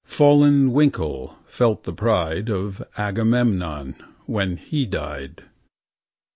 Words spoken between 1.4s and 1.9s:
felt